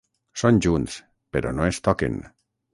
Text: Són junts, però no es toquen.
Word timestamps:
Són 0.43 0.61
junts, 0.67 0.95
però 1.37 1.53
no 1.61 1.69
es 1.71 1.83
toquen. 1.91 2.21